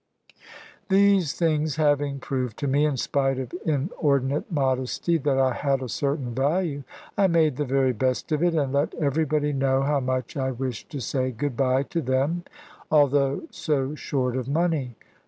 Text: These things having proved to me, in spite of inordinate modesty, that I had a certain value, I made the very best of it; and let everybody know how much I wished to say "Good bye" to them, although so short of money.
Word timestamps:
These 0.89 1.33
things 1.33 1.75
having 1.75 2.17
proved 2.17 2.57
to 2.57 2.67
me, 2.67 2.85
in 2.87 2.97
spite 2.97 3.37
of 3.37 3.53
inordinate 3.67 4.51
modesty, 4.51 5.19
that 5.19 5.37
I 5.37 5.53
had 5.53 5.83
a 5.83 5.87
certain 5.87 6.33
value, 6.33 6.81
I 7.15 7.27
made 7.27 7.57
the 7.57 7.65
very 7.65 7.93
best 7.93 8.31
of 8.31 8.41
it; 8.41 8.55
and 8.55 8.73
let 8.73 8.95
everybody 8.95 9.53
know 9.53 9.83
how 9.83 9.99
much 9.99 10.35
I 10.35 10.49
wished 10.49 10.89
to 10.93 11.01
say 11.01 11.29
"Good 11.29 11.55
bye" 11.55 11.83
to 11.83 12.01
them, 12.01 12.45
although 12.89 13.43
so 13.51 13.93
short 13.93 14.35
of 14.35 14.47
money. 14.49 14.95